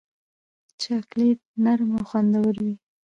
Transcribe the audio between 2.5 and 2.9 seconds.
وي.